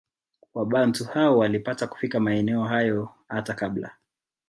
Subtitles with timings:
[0.53, 3.95] Wabantu hao walipata kufika maeneo hayo hata kabla